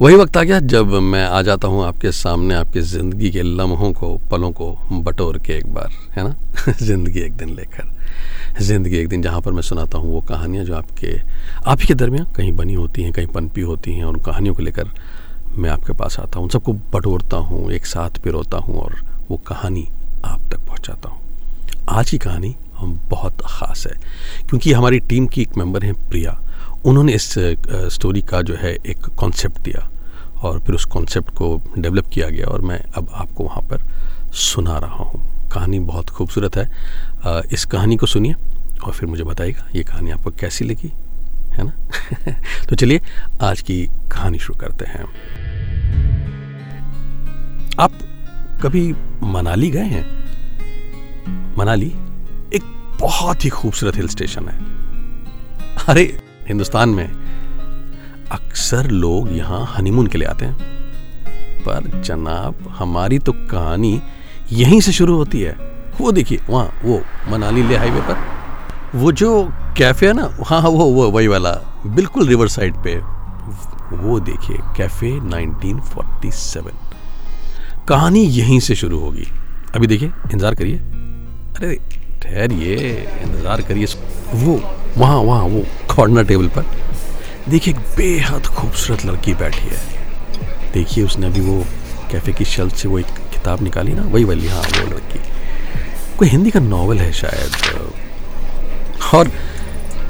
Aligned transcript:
वही 0.00 0.16
वक्त 0.16 0.36
आ 0.36 0.42
गया 0.42 0.58
जब 0.60 0.92
मैं 1.02 1.24
आ 1.24 1.40
जाता 1.42 1.68
हूँ 1.68 1.84
आपके 1.84 2.10
सामने 2.12 2.54
आपके 2.54 2.80
ज़िंदगी 2.80 3.30
के 3.30 3.42
लम्हों 3.42 3.92
को, 3.92 4.16
पलों 4.30 4.50
को 4.52 4.70
बटोर 4.92 5.38
के 5.38 5.52
एक 5.52 5.66
बार, 5.74 5.90
है 6.16 6.22
ना? 6.24 6.34
ज़िंदगी 6.82 7.20
एक 7.20 7.32
दिन 7.32 7.54
लेकर। 7.54 8.62
ज़िंदगी 8.62 8.96
एक 8.96 9.08
दिन 9.08 9.22
जहाँ 9.22 9.40
पर 9.40 9.52
मैं 9.52 9.62
सुनाता 9.62 9.98
हूँ 9.98 10.12
वो 10.12 10.20
कहानियाँ 10.20 10.64
जो 10.64 10.74
आपके, 10.74 11.20
आप 11.66 11.80
ही 11.80 11.86
के 11.86 11.94
दरमियाँ 11.94 12.26
कहीं 12.36 12.52
बनी 12.52 12.74
होती 12.74 13.02
हैं, 13.02 13.12
कहीं 13.12 13.26
पनपी 13.26 13.60
होती 13.60 13.92
हैं 13.92 14.04
उन 14.04 14.16
कहानियों 14.16 14.54
को 14.54 14.62
लेकर 14.62 14.90
मैं 15.58 15.70
आपके 15.70 15.92
पास 15.92 16.18
आता 16.20 16.38
हूँ। 16.38 16.44
उन 16.44 16.50
सबको 16.50 16.72
बटोरता 16.72 17.36
हूँ, 17.36 17.70
एक 17.72 17.86
साथ 17.86 18.22
पिरोता 18.22 18.58
हूँ 18.58 18.80
और 18.80 18.96
वो 19.30 19.36
कहानी 19.36 19.88
आप 20.24 20.48
तक 20.52 20.66
पहुँचाता 20.66 21.08
हूँ। 21.08 21.20
आज 21.88 22.10
की 22.10 22.18
कहानी 22.18 22.54
हम 22.76 23.00
बहुत 23.10 23.42
ख़ास 23.46 23.86
है, 23.86 23.98
क्योंकि 24.48 24.72
हमारी 24.72 25.00
टीम 25.00 25.26
की 25.26 25.42
एक 25.42 25.56
मेंबर 25.56 25.84
हैं 25.84 25.94
प्रिया। 26.10 26.40
उन्होंने 26.84 27.12
इस 27.12 27.34
स्टोरी 27.68 28.20
का 28.22 28.42
जो 28.42 28.54
है 28.54 28.74
एक 28.74 28.98
कॉन्सेप्ट 28.98 29.60
दिया 29.60 29.90
और 30.42 30.60
फिर 30.60 30.74
उस 30.74 30.84
कॉन्सेप्ट 30.84 31.30
को 31.30 31.62
डेवलप 31.78 32.06
किया 32.06 32.28
गया 32.28 32.46
और 32.46 32.60
मैं 32.60 32.80
अब 32.96 33.08
आपको 33.14 33.44
वहाँ 33.44 33.62
पर 33.62 33.82
सुना 34.32 34.78
रहा 34.78 34.96
हूँ। 34.96 35.48
कहानी 35.48 35.78
बहुत 35.78 36.10
खूबसूरत 36.10 36.56
है। 36.56 36.70
इस 37.52 37.64
कहानी 37.64 37.96
को 37.96 38.06
सुनिए 38.06 38.34
और 38.84 38.92
फिर 38.92 39.08
मुझे 39.08 39.24
बताइएगा 39.24 39.68
ये 39.76 39.82
कहानी 39.82 40.10
आपको 40.10 40.30
कैसी 40.30 40.64
लगी, 40.64 40.92
है 41.50 41.64
ना? 41.64 41.72
तो 42.68 42.76
चलिए 42.76 43.00
आज 43.42 43.60
की 43.60 43.86
कहानी 43.86 44.38
शुरू 44.38 44.58
करते 44.58 44.84
हैं। 44.84 45.04
आप 47.80 47.92
कभी 48.62 48.94
मनाली 49.22 49.70
गए 49.70 49.84
हैं? 49.84 50.24
मनाली 51.58 51.92
एक 52.54 52.62
बहुत 53.00 53.44
ही 53.44 53.50
खूबसूरत 53.50 53.96
हिल 53.96 54.08
स्टेशन 54.08 54.48
है। 54.48 54.58
अरे 55.88 56.23
हिंदुस्तान 56.48 56.88
में 56.88 57.08
अक्सर 58.32 58.90
लोग 58.90 59.32
यहाँ 59.32 59.64
हनीमून 59.76 60.06
के 60.06 60.18
लिए 60.18 60.28
आते 60.28 60.44
हैं। 60.44 60.56
पर 61.60 62.02
जनाब, 62.02 62.54
हमारी 62.78 63.18
तो 63.18 63.32
कहानी 63.50 64.00
यहीं 64.52 64.80
से 64.80 64.92
शुरू 64.92 65.16
होती 65.16 65.40
है। 65.40 65.56
वो 66.00 66.12
देखिए, 66.12 66.40
वहाँ, 66.50 66.72
वो 66.84 67.02
मनाली 67.28 67.62
ले 67.62 67.76
हाईवे 67.76 68.00
पर। 68.00 68.98
वो 68.98 69.12
जो 69.12 69.52
कैफ़े 69.76 70.06
है 70.06 70.12
ना 70.12 70.30
हाँ 70.46 70.60
हाँ 70.62 70.70
वो 70.70 70.84
वो, 70.84 71.10
वही 71.10 71.26
वाला, 71.28 71.50
बिल्कुल 71.86 72.26
रिवर 72.28 72.48
साइड 72.48 72.74
पे। 72.74 72.96
वो 73.96 74.20
देखिए 74.20 74.56
कैफ़े 74.76 75.10
1947 75.20 76.72
कहानी 77.88 78.22
यहीं 78.22 78.60
से 78.60 78.74
शुरू 78.74 78.98
होगी। 78.98 79.26
अभी 79.74 79.86
देखिए, 79.86 80.08
इंतज़ार 80.08 80.54
करिए। 80.54 80.76
अरे 80.76 81.78
ठहरिए 82.24 82.76
इंतज़ार 83.22 83.62
करिए 83.62 83.86
वो, 84.34 84.62
वहाँ 84.96 85.16
वहाँ, 85.16 85.42
वो 85.42 85.64
कॉर्नर 85.96 86.24
टेबल 86.24 86.48
पर। 86.48 86.64
देखिए 87.48 87.74
एक 87.74 87.80
बेहद 87.96 88.46
खूबसूरत 88.46 89.04
लड़की 89.06 89.34
बैठी 89.34 89.68
है। 89.68 89.78
देखिए 90.72 91.04
उसने 91.04 91.26
अभी 91.26 91.40
वो 91.40 91.64
कैफ़े 92.10 92.32
की 92.32 92.44
शेल्फ 92.44 92.76
से 92.76 92.88
वो 92.88 92.98
एक 92.98 93.06
किताब 93.06 93.62
निकाली 93.62 93.92
ना, 93.92 94.02
वही 94.02 94.24
वाली 94.24 94.48
हाँ 94.48 94.62
वो 94.62 94.86
लड़की। 94.86 95.20
कोई 96.18 96.28
हिंदी 96.28 96.50
का 96.50 96.60
नावल 96.60 96.98
है 96.98 97.12
शायद। 97.12 97.52
और 99.14 99.30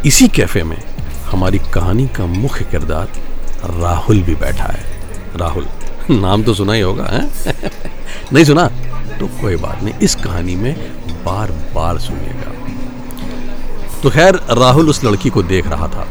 इसी 0.07 0.29
कैफ़े 0.29 0.63
में 0.63 0.79
हमारी 1.27 1.59
कहानी 1.59 2.07
का 2.07 2.27
मुख्य 2.27 2.65
किरदार 2.65 3.09
राहुल 3.81 4.23
भी 4.23 4.35
बैठा 4.35 4.65
है। 4.65 4.85
राहुल, 5.37 5.67
नाम 6.11 6.43
तो 6.43 6.55
सुना 6.55 6.73
ही 6.73 6.81
होगा, 6.81 7.05
है? 7.05 7.31
नहीं 8.33 8.45
सुना? 8.45 8.67
तो 9.21 9.27
कोई 9.27 9.57
बात 9.57 9.83
नहीं, 9.83 9.95
इस 9.95 10.15
कहानी 10.15 10.57
में 10.57 11.04
बार 11.25 11.51
बार 11.75 11.99
सुनिएगा। 11.99 12.53
तो 14.03 14.11
खैर, 14.11 14.35
राहुल 14.51 14.89
उस 14.91 15.05
लड़की 15.05 15.31
को 15.31 15.43
देख 15.45 15.67
रहा 15.67 15.89
था, 15.89 16.07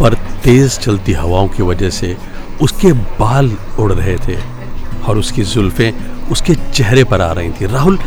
पर 0.00 0.14
तेज 0.44 0.78
चलती 0.78 1.12
हवाओं 1.12 1.48
की 1.48 1.62
वजह 1.62 1.90
से 1.90 2.16
उसके 2.62 2.92
बाल 2.92 3.50
उड़ 3.78 3.92
रहे 3.92 4.16
थे 4.18 4.36
और 5.08 5.18
उसकी 5.18 5.42
जुल्फें 5.44 6.28
उसके 6.28 6.54
चेहरे 6.54 7.04
पर 7.04 7.20
आ 7.20 7.30
रही 7.32 7.50
थी। 7.50 7.66
राहुल 7.66 7.98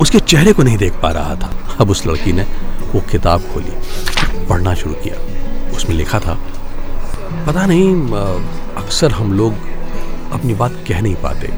उसके 0.00 0.20
चेहरे 0.20 0.52
को 0.52 0.62
नहीं 0.62 0.76
देख 0.78 1.00
पा 1.02 1.10
रहा 1.10 1.34
था। 1.36 1.50
अब 1.80 1.90
उस 1.90 2.06
लड़की 2.06 2.32
ने 2.32 2.42
वो 2.92 3.00
किताब 3.10 3.42
खोली, 3.52 3.72
पढ़ना 4.48 4.74
शुरू 4.74 4.94
किया। 4.96 5.16
उसमें 5.76 5.96
लिखा 5.96 6.20
था, 6.20 6.38
पता 7.46 7.66
नहीं 7.66 8.10
अक्सर 8.76 9.12
हम 9.12 9.32
लोग 9.32 9.54
अपनी 10.32 10.54
बात 10.54 10.84
कह 10.88 11.00
नहीं 11.00 11.14
पाते, 11.22 11.52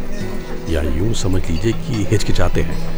या 0.71 0.83
यूँ 0.83 1.13
समझ 1.15 1.43
लीजिए 1.43 1.73
कि 1.73 2.07
हिचकिचाते 2.11 2.63
हैं। 2.63 2.98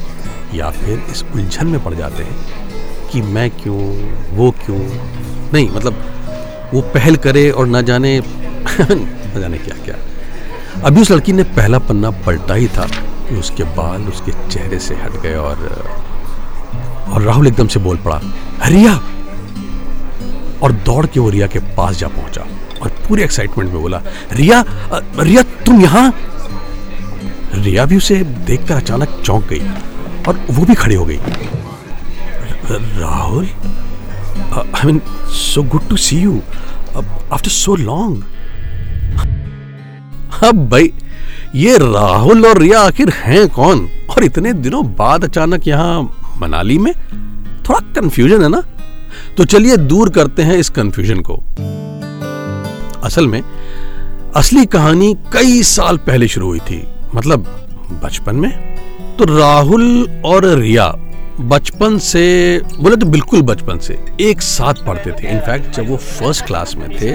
या 0.54 0.70
फिर 0.70 1.02
इस 1.10 1.24
उलझन 1.34 1.66
में 1.66 1.84
पड़ 1.84 1.94
जाते 1.94 2.22
हैं 2.22 2.36
कि 3.12 3.22
मैं 3.22 3.50
क्यों, 3.50 3.78
वो 4.36 4.50
क्यों? 4.50 4.78
नहीं 5.52 5.68
मतलब 5.70 6.04
वो 6.74 6.80
पहल 6.80 7.16
करे 7.16 7.50
और 7.50 7.66
ना 7.66 7.80
जाने 7.82 8.18
न 8.80 9.40
जाने 9.40 9.58
क्या 9.58 9.84
क्या? 9.84 9.96
अभी 10.84 11.00
उस 11.00 11.10
लड़की 11.10 11.32
ने 11.32 11.42
पहला 11.42 11.78
पन्ना 11.78 12.10
पलटा 12.10 12.54
ही 12.54 12.68
था 12.68 12.86
कि 13.28 13.34
उसके 13.34 13.64
बाल 13.64 14.02
उसके 14.02 14.32
चेहरे 14.48 14.78
से 14.78 14.94
हट 14.94 15.20
गए 15.22 15.34
और 15.34 15.84
और 17.12 17.22
राहुल 17.22 17.46
एकदम 17.46 17.66
से 17.66 17.80
बोल 17.80 17.96
पड़ा 17.96 18.20
रिया 18.66 18.94
और 20.62 20.72
दौड़ 20.72 21.06
के 21.06 21.20
वो 21.20 21.30
रिया 21.30 21.46
के 21.46 21.58
पास 21.58 21.96
जा 21.96 22.08
पहुँचा 22.08 22.46
और 22.82 22.88
पूरे 23.08 23.24
एक्साइटमेंट 23.24 23.72
में 23.72 23.80
बोला, 23.82 24.02
रिया 24.32 24.64
रिया, 25.20 25.42
तुम 25.42 25.80
यहाँ? 25.80 26.14
रिया 27.54 27.84
भी 27.84 27.96
उसे 27.96 28.16
देखकर 28.46 28.74
अचानक 28.74 29.22
चौंक 29.24 29.46
गई। 29.46 29.62
और 30.30 30.40
वो 30.50 30.64
भी 30.64 30.74
खड़ी 30.74 30.94
हो 30.94 31.04
गई। 31.04 31.18
Rahul? 32.70 33.46
I 34.54 34.86
mean 34.86 35.00
so 35.34 35.62
good 35.62 35.88
to 35.88 35.96
see 35.96 36.16
you 36.16 36.40
after 36.96 37.50
so 37.50 37.76
long 37.76 38.24
अब 40.44 40.68
भाई, 40.68 40.92
ये 41.54 41.76
राहुल 41.78 42.46
और 42.46 42.58
रिया 42.58 42.80
आखिर 42.80 43.10
हैं 43.10 43.48
कौन? 43.48 43.88
और 44.10 44.24
इतने 44.24 44.52
दिनों 44.52 44.84
बाद 44.96 45.24
अचानक 45.24 45.66
यहाँ 45.68 46.02
मनाली 46.38 46.78
में? 46.78 46.92
थोड़ा 47.68 47.80
कंफ्यूजन 47.94 48.42
है 48.42 48.48
ना? 48.48 48.62
तो 49.36 49.44
चलिए 49.44 49.76
दूर 49.76 50.10
करते 50.10 50.42
हैं 50.42 50.56
इस 50.56 50.70
कंफ्यूजन 50.70 51.20
को। 51.20 51.36
असल 53.04 53.26
में, 53.26 53.42
असली 54.36 54.64
कहानी 54.66 55.14
कई 55.32 55.62
साल 55.62 55.96
पहले 55.98 56.28
शुरू 56.28 56.46
हुई 56.46 56.60
थी। 56.60 56.82
मतलब 57.14 57.46
बचपन 58.04 58.36
में? 58.36 58.79
तो 59.20 59.24
राहुल 59.28 60.22
और 60.24 60.44
रिया 60.58 60.86
बचपन 61.40 61.96
से, 61.98 62.22
बोले 62.78 62.96
तो 62.96 63.06
बिल्कुल 63.06 63.42
बचपन 63.42 63.78
से, 63.78 63.98
एक 64.20 64.42
साथ 64.42 64.74
पढ़ते 64.86 65.10
थे। 65.12 65.28
इनफैक्ट 65.28 65.76
जब 65.76 65.88
वो 65.88 65.96
फ़र्स्ट 65.96 66.44
क्लास 66.46 66.74
में 66.76 66.88
थे 66.90 67.10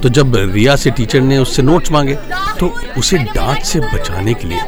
तो 0.00 0.08
जब 0.08 0.34
रिया 0.36 0.74
से 0.76 0.90
टीचर 0.90 1.20
ने 1.20 1.38
उससे 1.38 1.62
नोट्स 1.62 1.92
मांगे 1.92 2.14
तो 2.60 2.72
उसे 2.98 3.18
डांट 3.18 3.62
से 3.62 3.80
बचाने 3.82 4.34
के 4.34 4.48
लिए 4.48 4.60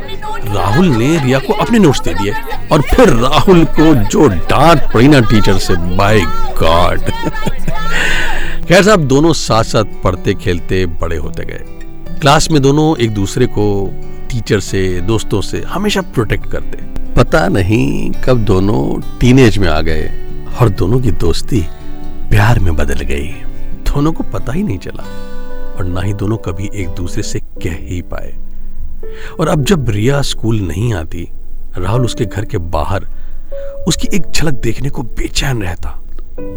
राहुल 0.46 0.86
ने 0.86 1.18
रिया 1.24 1.38
को 1.38 1.52
अपने 1.54 1.78
नोट्स 1.78 2.00
दे 2.00 2.14
दिए 2.14 2.32
और 2.72 2.82
फिर 2.90 3.08
राहुल 3.08 3.64
को 3.78 3.94
जो 4.06 4.28
डांट 4.28 4.80
पड़ी 4.94 5.08
ना 5.08 5.20
टीचर 5.30 5.58
से 5.58 5.76
बाय 5.96 6.20
गॉड 6.62 7.00
खैर 8.68 8.82
साहब, 8.82 9.00
दोनों 9.00 9.32
साथ 9.32 9.64
साथ 9.64 9.84
पढ़ते 10.04 10.34
खेलते 10.34 10.84
बड़े 10.86 11.16
होते 11.16 11.44
गए। 11.44 12.18
क्लास 12.20 12.50
में 12.50 12.60
दोनों 12.62 12.96
एक 12.96 13.10
दूसरे 13.14 13.46
को 13.48 13.64
टीचर 14.32 14.60
से, 14.60 15.00
दोस्तों 15.00 15.40
से 15.40 15.60
हमेशा 15.60 16.00
प्रोटेक्ट 16.00 16.46
करते 16.46 16.78
पता 17.14 17.48
नहीं 17.48 18.12
कब 18.24 18.38
दोनों 18.38 19.00
टीनेज 19.18 19.58
में 19.58 19.68
आ 19.68 19.80
गए। 19.80 20.10
और 20.60 20.68
दोनों 20.68 21.00
की 21.00 21.10
दोस्ती 21.10 21.60
प्यार 22.30 22.58
में 22.58 22.76
बदल 22.76 23.00
गई। 23.00 23.28
दोनों 23.88 24.12
को 24.12 24.24
पता 24.24 24.52
ही 24.52 24.62
नहीं 24.62 24.78
चला। 24.78 25.02
और 25.78 25.84
ना 25.84 26.00
ही 26.00 26.12
दोनों 26.12 26.36
कभी 26.36 26.70
एक 26.74 26.88
दूसरे 26.88 27.22
से 27.22 27.38
कह 27.38 27.72
ही 27.72 28.02
पाए। 28.02 28.34
और 29.40 29.48
अब 29.48 29.64
जब 29.64 29.90
रिया 29.90 30.22
स्कूल 30.22 30.60
नहीं 30.60 30.94
आती, 30.94 31.28
राहुल 31.78 32.04
उसके 32.04 32.24
घर 32.24 32.44
के 32.44 32.58
बाहर, 32.58 33.06
उसकी 33.88 34.08
एक 34.14 34.22
झलक 34.30 34.52
देखने 34.52 34.90
को 34.90 35.02
बेचैन 35.02 35.62
रहता। 35.62 35.88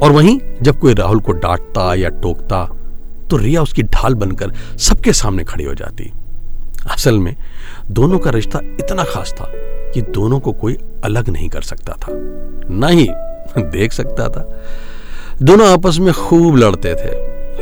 और 0.03 0.11
वहीं 0.11 0.39
जब 0.61 0.79
कोई 0.79 0.93
राहुल 0.93 1.19
को 1.19 1.31
डांटता 1.31 1.95
या 1.95 2.09
टोकता 2.09 2.69
तो 3.29 3.37
रिया 3.37 3.61
उसकी 3.61 3.83
ढाल 3.83 4.13
बनकर 4.13 4.53
सबके 4.77 5.13
सामने 5.13 5.43
खड़ी 5.43 5.63
हो 5.63 5.73
जाती। 5.73 6.11
असल 6.91 7.17
में, 7.19 7.35
दोनों 7.91 8.19
का 8.19 8.31
रिश्ता 8.31 8.59
इतना 8.79 9.03
खास 9.03 9.33
था 9.33 9.45
कि 9.93 10.01
दोनों 10.01 10.39
को 10.39 10.51
कोई 10.53 10.77
अलग 11.03 11.29
नहीं 11.29 11.49
कर 11.49 11.61
सकता 11.61 11.93
था। 11.93 12.11
ना 12.69 12.87
ही 12.87 13.07
देख 13.57 13.91
सकता 13.91 14.27
था। 14.29 14.47
दोनों 15.41 15.67
आपस 15.67 15.97
में 15.99 16.13
खूब 16.13 16.55
लड़ते 16.55 16.93
थे, 16.95 17.13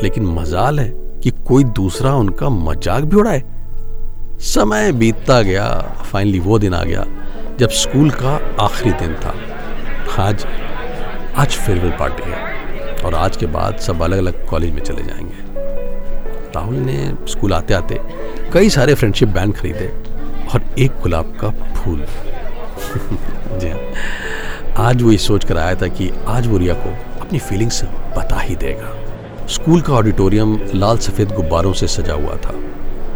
लेकिन 0.04 0.26
मजाल 0.26 0.80
है 0.80 0.90
कि 1.24 1.32
कोई 1.48 1.64
दूसरा 1.64 2.16
उनका 2.16 2.50
मज़ाक 2.50 3.04
भी 3.04 3.16
उड़ाए। 3.16 3.44
समय 4.40 4.92
बीतता 4.92 5.42
गया 5.42 5.70
फाइनली 6.12 6.40
वो 6.40 6.60
दिन 6.60 6.74
आ 6.74 6.84
गया, 6.84 7.06
जब 7.60 7.70
स्कूल 7.70 8.10
का 8.12 8.36
आखिरी 8.60 8.92
दिन 8.92 9.16
था। 9.16 9.34
आज 10.24 10.46
आज 11.36 11.56
फेयरवेल 11.56 11.92
पार्टी 11.92 12.30
है 12.32 13.02
और 13.06 13.16
आज 13.16 13.38
के 13.38 13.46
बाद 13.46 13.78
सब 13.78 14.02
अलग 14.02 14.18
अलग 14.18 14.46
कॉलेज 14.48 14.74
में 14.74 14.82
चले 14.82 15.04
जाएँगे। 15.04 15.53
राहुल 16.56 16.76
ने 16.76 17.14
स्कूल 17.28 17.54
आते 17.54 17.74
आते 17.74 18.00
कई 18.54 18.70
सारे 18.70 18.94
फ्रेंडशिप 18.94 19.30
बैंड 19.30 19.54
खरीदे 19.56 19.86
और 20.54 20.76
एक 20.80 20.92
गुलाब 21.02 21.38
का 21.42 21.50
फूल। 21.50 22.00
जी 23.60 23.70
हाँ। 23.70 23.80
आज 24.90 25.02
वो 25.02 25.12
ये 25.12 25.18
सोच 25.18 25.46
कर 25.46 25.58
आया 25.58 25.76
था 25.76 25.88
कि 25.88 26.10
आज 26.28 26.48
वो 26.48 26.58
रिया 26.58 26.74
को 26.74 26.90
अपनी 27.22 27.40
फीलिंग्स 27.40 27.84
बता 27.84 28.40
ही 28.40 28.56
देगा। 28.56 29.48
स्कूल 29.48 29.82
का 29.82 29.94
ऑडिटोरियम 29.94 30.60
लाल 30.76 30.98
सफ़ेद 30.98 31.32
गुब्बारों 31.32 31.74
से 31.74 31.88
सजा 31.88 32.14
हुआ 32.14 32.36
था। 32.36 32.54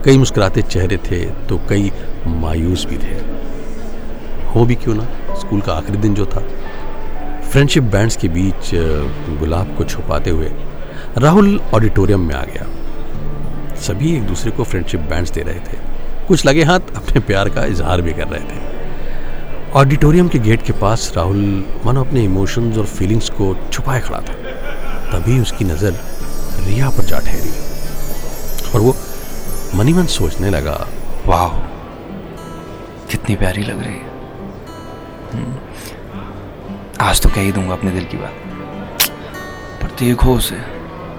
कई 0.06 0.18
मुस्कुराते 0.18 0.62
चेहरे 0.62 0.98
थे 0.98 1.26
तो 1.26 1.60
कई 1.70 1.92
मायूस 2.28 2.86
भी 2.86 2.98
थे। 2.98 3.16
हो 4.50 4.66
भी 4.66 4.76
क्यों 4.76 4.96
ना? 4.96 5.36
स्कूल 5.36 5.62
का 5.62 5.74
आखिरी 5.74 5.98
दिन 5.98 6.14
जो 6.14 6.26
था। 6.26 6.44
फ्रेंडशिप 7.52 7.84
बैंड्स 7.84 8.16
के 8.16 8.28
बीच, 8.28 8.72
गुलाब 9.40 9.76
को 9.78 9.84
छुपाते 9.84 10.30
हुए 10.30 10.52
राहुल 11.18 11.60
ऑडिटोरियम 11.74 12.28
में 12.28 12.36
आ 12.36 12.44
गया। 12.44 12.68
सभी 13.78 14.16
एक 14.16 14.24
दूसरे 14.24 14.52
को 14.52 14.64
फ्रेंडशिप 14.64 15.00
बैंड्स 15.00 15.32
दे 15.32 15.42
रहे 15.42 15.60
थे। 15.60 15.78
कुछ 16.28 16.46
लगे 16.46 16.64
हाथ 16.64 16.80
अपने 16.96 17.20
प्यार 17.20 17.50
का 17.50 17.66
इजहार 17.66 18.02
भी 18.02 18.14
कर 18.14 18.28
रहे 18.28 18.42
थे। 18.42 19.72
ऑडिटोरियम 19.74 20.28
के 20.28 20.40
गेट 20.40 20.62
के 20.62 20.74
पास 20.74 21.12
राहुल 21.18 21.66
मानो 21.86 22.04
अपने 22.04 22.24
इमोशंस 22.24 22.78
और 22.78 22.86
फीलिंग्स 22.86 23.30
को 23.30 23.56
छुपाए 23.74 24.00
खड़ा 24.02 24.20
था। 24.20 24.34
तभी 25.12 25.40
उसकी 25.40 25.66
नज़र 25.66 25.94
रिया 26.64 26.90
पर 26.90 27.04
जा 27.04 27.20
ठहरी। 27.20 27.52
और 28.76 28.82
वो 28.82 28.96
मनी 29.76 29.94
मन 29.94 30.06
सोचने 30.06 30.50
लगा 30.50 30.88
वाह 31.26 31.50
कितनी 33.12 33.36
प्यारी 33.36 33.62
लग 33.62 33.84
रही 33.84 33.94
है। 33.94 34.08
हम्म, 35.34 35.56
आज 37.02 37.22
तो 37.22 37.30
कह 37.30 37.42
ही 37.42 37.52
दूँगा 37.52 37.74
अपने 37.74 37.92
दिल 37.92 38.06
की 38.06 38.18
बात। 38.18 38.34
पर 39.82 39.88
देखो 40.00 40.36
उसे 40.36 40.56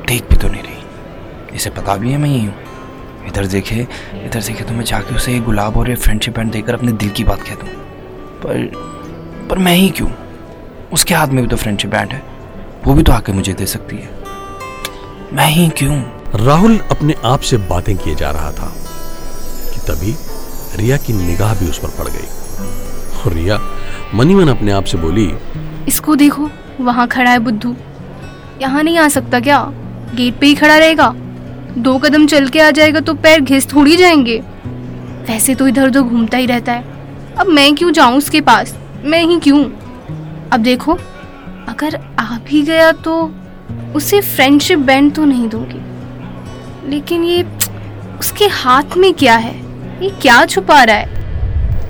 देख 0.09 0.29
भी 0.31 0.37
तो 0.37 0.49
नहीं 0.49 0.63
रही। 0.63 0.78
इसे 1.55 1.71
पता 1.71 1.97
भी 1.97 2.13
है 2.13 2.19
मैं 2.19 2.31
यही 2.31 2.45
हूँ। 2.47 3.27
इधर 3.29 3.47
देखे 3.47 3.87
इधर 4.17 4.43
देखे 4.43 4.65
तो 4.65 4.75
मैं 4.75 4.85
जाके 4.85 5.15
उसे 5.15 5.35
एक 5.37 5.45
गुलाब 5.45 5.77
और 5.77 5.91
एक 5.91 5.99
फ्रेंडशिप 5.99 6.37
बैंड 6.37 6.51
देकर 6.53 6.75
अपने 6.75 6.93
दिल 6.93 7.11
की 7.11 7.25
बात 7.25 7.43
कह 7.43 7.55
दूँ 7.55 7.69
पर 8.43 9.47
पर 9.51 9.59
मैं 9.59 9.75
ही 9.75 9.89
क्यों? 9.89 10.11
उसके 10.93 11.15
हाथ 11.15 11.29
में 11.29 11.43
भी 11.43 11.49
तो 11.49 11.57
फ्रेंडशिप 11.57 11.91
बैंड 11.91 12.13
है। 12.13 12.23
वो 12.85 12.95
भी 12.95 13.03
तो 13.03 13.13
आके 13.13 13.33
मुझे 13.33 13.53
दे 13.53 13.67
सकती 13.67 13.97
है। 13.97 14.09
मैं 15.33 15.47
ही 15.47 15.69
क्यों? 15.79 15.97
राहुल 16.45 16.79
अपने 16.91 17.15
आप 17.25 17.41
से 17.41 17.57
बातें 17.69 17.97
किए 17.97 18.15
जा 18.15 18.31
रहा 18.31 18.51
था 18.53 18.73
कि 19.73 19.81
तभी 19.89 20.15
रिया 20.77 20.97
की 20.97 21.13
निगाह 21.13 21.55
भी 21.55 21.69
उस 21.71 21.79
पर 21.79 21.89
पड़ 21.99 22.09
गई। 22.09 22.27
और 23.21 23.33
रिया 23.33 23.59
मनी 24.15 24.35
मन 24.35 24.49
अपने 24.49 24.73
आप 24.73 24.85
से 24.85 24.99
बोली 24.99 25.33
इसको 25.89 26.15
देखो 26.17 26.51
वहाँ 26.81 27.07
खड़ा 27.09 27.31
है 27.31 27.39
बुद्धू। 27.39 27.75
यहाँ 28.61 28.83
नहीं 28.83 28.99
आ 28.99 29.09
सकता 29.09 29.41
क्या? 29.41 29.65
गेट 30.15 30.39
पे 30.41 30.47
ही 30.47 30.55
खड़ा 30.55 30.77
रहेगा। 30.77 31.15
दो 31.79 31.99
कदम 31.99 32.27
चल 32.27 32.49
के 32.49 32.61
आ 32.61 32.71
जाएगा 32.71 33.01
तो 33.01 33.15
पैर 33.15 33.41
घिस 33.41 33.73
थोड़ी 33.73 33.97
जाएँगे। 33.97 34.43
वैसे 35.29 35.55
तो 35.55 35.69
इधर 35.69 35.87
उधर 35.87 36.01
घूमता 36.01 36.39
ही 36.39 36.47
रहता 36.47 36.73
है। 36.73 36.85
अब 37.39 37.47
मैं 37.47 37.75
क्यों 37.75 37.93
जाऊँ 37.93 38.17
उसके 38.17 38.41
पास? 38.41 38.77
मैं 39.05 39.25
ही 39.25 39.41
क्यों? 39.41 39.65
अब 40.53 40.61
देखो, 40.61 40.93
अगर 41.69 42.01
आ 42.19 42.39
भी 42.39 42.63
गया 42.63 42.93
तो 42.93 43.35
उसे 43.95 44.21
फ्रेंडशिप 44.21 44.79
बैंड 44.79 45.15
तो 45.15 45.25
नहीं 45.25 45.49
दूँगी। 45.49 45.81
लेकिन 46.91 47.25
ये 47.25 47.47
उसके 48.21 48.45
हाथ 48.45 48.97
में 48.97 49.15
क्या 49.15 49.37
है? 49.37 49.55
ये 50.05 50.11
क्या 50.23 50.45
छुपा 50.45 50.83
रहा 50.83 50.97
है? 50.97 51.19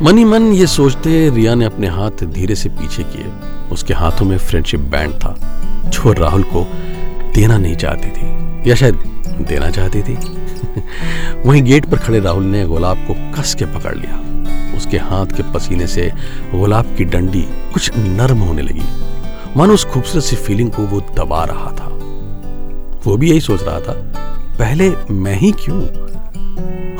मनी 0.02 0.24
मन 0.24 0.52
ये 0.52 0.66
सोचते 0.66 1.30
रिया 1.30 1.54
ने 1.54 1.64
अपने 1.64 1.86
हाथ 1.86 2.24
धीरे 2.24 2.54
से 2.54 2.68
पीछे 2.68 3.02
किए। 3.02 3.26
उसके 3.72 3.94
हाथों 3.94 4.26
में 4.26 4.38
फ्रेंडशिप 4.38 4.80
बैंड 4.80 5.14
था। 5.14 5.36
जो 5.86 6.12
राहुल 6.12 6.42
को 6.42 6.64
देना 7.34 7.58
नहीं 7.58 7.76
चाहती 7.76 8.08
थी। 8.08 8.47
या 8.68 8.74
शायद 8.74 8.94
देना 9.48 9.70
चाहती 9.70 10.02
थी? 10.02 10.14
वहीं 11.46 11.62
गेट 11.62 11.86
पर 11.86 11.96
खड़े 11.96 12.20
राहुल 12.20 12.44
ने 12.44 12.64
गुलाब 12.66 13.06
को 13.08 13.14
कस 13.34 13.54
के 13.54 13.64
पकड़ 13.64 13.94
लिया। 13.94 14.16
उसके 14.76 14.98
हाथ 14.98 15.26
के 15.26 15.42
पसीने 15.52 15.86
से 15.86 16.10
गुलाब 16.54 16.94
की 16.96 17.04
डंडी 17.04 17.42
कुछ 17.72 17.90
नरम 17.96 18.38
होने 18.38 18.62
लगी। 18.62 18.82
मानो 19.56 19.74
उस 19.74 19.84
खूबसूरत 19.84 20.24
सी 20.24 20.36
फीलिंग 20.36 20.70
को 20.70 20.82
वो 20.82 21.00
दबा 21.16 21.44
रहा 21.44 21.70
था। 21.72 21.88
वो 23.06 23.16
भी 23.16 23.30
यही 23.30 23.40
सोच 23.40 23.62
रहा 23.62 23.80
था, 23.80 23.92
पहले 24.58 24.90
मैं 25.10 25.34
ही 25.34 25.52
क्यों? 25.52 25.80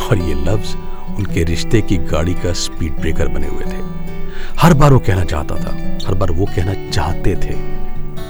और 0.07 0.19
ये 0.19 0.35
लफ्ज 0.45 0.77
उनके 1.19 1.45
रिश्ते 1.45 1.81
की 1.81 1.97
गाड़ी 1.97 2.35
का 2.35 2.53
स्पीड 2.53 2.93
ब्रेकर 2.93 3.29
बने 3.29 3.47
हुए 3.47 3.65
थे। 3.65 3.83
हर 4.59 4.75
बार 4.75 4.93
वो 4.93 4.99
कहना 4.99 5.25
चाहता 5.25 5.55
था, 5.55 5.77
हर 6.07 6.15
बार 6.15 6.31
वो 6.31 6.47
कहना 6.47 6.91
चाहते 6.91 7.35
थे। 7.35 7.55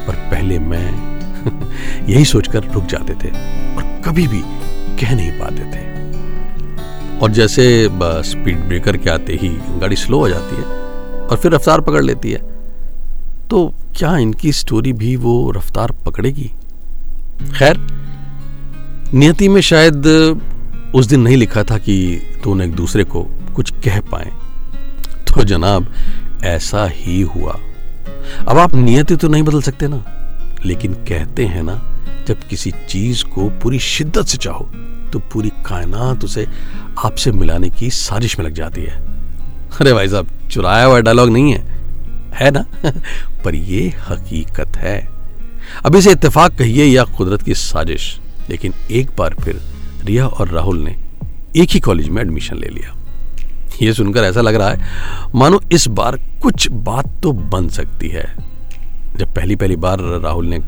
पर 0.07 0.15
पहले 0.31 0.59
मैं 0.59 1.18
यही 2.09 2.25
सोचकर 2.25 2.65
रुक 2.65 2.85
जाते 2.85 3.15
थे 3.15 3.31
और 3.77 4.03
कभी 4.05 4.27
भी 4.29 4.43
कह 5.01 5.15
नहीं 5.15 5.33
पाते 5.33 5.63
थे। 5.65 5.89
और 7.19 7.31
जैसे 7.31 7.89
स्पीड 8.03 8.61
ब्रेकर 8.61 8.97
के 8.97 9.11
आते 9.11 9.39
ही 9.43 9.49
गाड़ी 9.49 9.97
स्लो 9.97 10.19
हो 10.19 10.29
जाती 10.29 10.57
है 10.57 10.63
और 11.19 11.37
फिर 11.37 11.53
रफ्तार 11.53 11.81
पकड़ 11.81 12.03
लेती 12.03 12.33
है 12.33 12.59
तो 13.51 13.75
क्या 13.97 14.17
इनकी 14.19 14.53
स्टोरी 14.53 14.93
भी 14.93 15.17
वो 15.17 15.51
रफ्तार 15.51 15.93
पकड़ेगी? 16.07 16.51
खैर, 17.59 17.79
नियति 19.15 19.49
में 19.49 19.61
शायद 19.61 20.07
उस 20.95 21.07
दिन 21.07 21.21
नहीं 21.21 21.37
लिखा 21.37 21.63
था 21.63 21.79
कि 21.79 22.17
दोनों 22.45 22.67
एक 22.67 22.75
दूसरे 22.75 23.05
को 23.05 23.27
कुछ 23.57 23.71
कह 23.71 24.01
पाए। 24.01 24.31
तो 25.27 25.45
जनाब, 25.45 25.93
ऐसा 26.45 26.87
ही 26.87 27.21
हुआ। 27.21 27.57
अब 28.49 28.59
आप 28.59 28.75
नियति 28.75 29.17
तो 29.17 29.29
नहीं 29.29 29.43
बदल 29.43 29.63
सकते 29.63 29.89
ना। 29.89 30.18
लेकिन 30.67 30.95
कहते 30.95 31.45
हैं 31.45 31.63
ना, 31.63 31.99
जब 32.29 32.39
किसी 32.49 32.71
चीज़ 32.71 33.25
को 33.25 33.49
पूरी 33.49 33.79
शिद्दत 33.79 34.25
से 34.25 34.39
चाहो 34.39 34.71
तो 35.13 35.19
पूरी 35.19 35.49
कायनात 35.49 36.25
उसे 36.25 36.47
आपसे 37.05 37.33
मिलाने 37.33 37.71
की 37.71 37.91
साजिश 37.91 38.39
में 38.39 38.47
लग 38.47 38.53
जाती 38.53 38.83
है। 38.83 38.97
अरे 39.81 39.93
भाई 39.93 40.09
साहब, 40.09 40.29
चुराया 40.51 40.85
हुआ 40.85 41.01
डायलॉग 41.01 41.31
नहीं 41.31 41.53
है। 41.53 41.79
है 42.35 42.51
ना? 42.51 42.65
पर 43.45 43.55
ये 43.55 43.89
हकीकत 44.09 44.77
है। 44.77 45.09
अब 45.87 45.97
इसे 45.97 46.11
इत्तेफाक 46.11 46.59
कहिए 46.59 46.85
या 46.85 47.05
कुदरत 47.05 47.43
की 47.43 47.55
साजिश। 47.55 48.21
लेकिन 48.51 48.73
एक 48.91 49.11
बार 49.19 49.35
फिर 49.45 49.61
रिया 50.05 50.27
और 50.27 50.49
राहुल 50.49 50.79
ने 50.79 50.97
एक 51.57 51.71
ही 51.71 51.81
कॉलेज 51.81 52.09
में 52.09 52.23
एडमिशन 52.23 52.57
ले 52.57 52.69
लिया। 52.69 52.97
ये 53.83 53.93
सुनकर 53.93 54.21
ऐसा 54.21 54.41
लग 54.41 54.55
रहा 54.55 54.71
है, 54.71 54.81
मानो 55.35 55.61
इस 55.73 55.89
बार 55.89 56.17
कुछ 56.43 56.69
बात 56.71 57.21
तो 57.23 57.33
बन 57.33 57.69
सकती 57.69 58.09
है। 58.09 58.48
जब 59.19 59.35
पहली 59.35 59.57
पहली 59.57 59.77
बार 59.77 60.01
राहुल 60.23 60.47
ने 60.47 60.59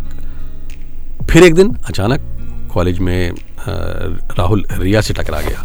फिर 1.26 1.42
एक 1.42 1.54
दिन 1.54 1.74
अचानक 1.88 2.20
कॉलेज 2.72 2.98
में 2.98 3.32
राहुल 4.38 4.64
रिया 4.72 5.00
से 5.00 5.14
टकरा 5.14 5.40
गया 5.40 5.64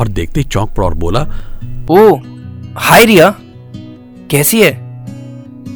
और 0.00 0.08
देखते 0.08 0.40
ही 0.40 0.46
चौंक 0.46 0.70
पड़ा 0.70 0.86
और 0.86 0.94
बोला 0.94 1.20
ओ 1.90 2.14
हाय 2.78 3.04
रिया 3.04 3.34
कैसी 4.30 4.62
है? 4.62 4.72